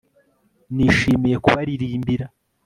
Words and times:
Nishimiye 0.75 1.35
kubaririmbira 1.43 2.25